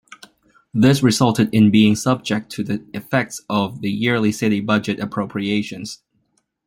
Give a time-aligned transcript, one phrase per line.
[0.73, 6.01] This resulted in being subject to the effects of yearly city budget appropriations.